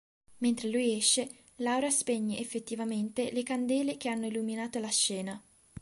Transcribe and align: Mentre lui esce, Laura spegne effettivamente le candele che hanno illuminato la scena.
Mentre 0.39 0.67
lui 0.67 0.95
esce, 0.97 1.27
Laura 1.57 1.91
spegne 1.91 2.39
effettivamente 2.39 3.31
le 3.31 3.43
candele 3.43 3.97
che 3.97 4.09
hanno 4.09 4.25
illuminato 4.25 4.79
la 4.79 4.87
scena. 4.89 5.39